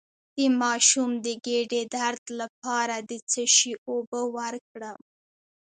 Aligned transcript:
د 0.37 0.39
ماشوم 0.61 1.09
د 1.25 1.27
ګیډې 1.45 1.81
درد 1.95 2.23
لپاره 2.41 2.95
د 3.09 3.11
څه 3.31 3.41
شي 3.55 3.73
اوبه 3.89 4.21
ورکړم؟ 4.37 4.99